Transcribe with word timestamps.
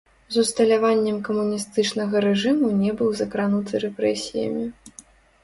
З 0.35 0.43
усталяваннем 0.43 1.17
камуністычнага 1.27 2.15
рэжыму 2.25 2.73
не 2.81 2.91
быў 3.03 3.13
закрануты 3.21 3.85
рэпрэсіямі. 3.87 4.65